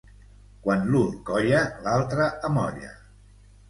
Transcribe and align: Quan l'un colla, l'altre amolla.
Quan 0.63 0.89
l'un 0.95 1.13
colla, 1.29 1.63
l'altre 1.87 2.29
amolla. 2.53 2.95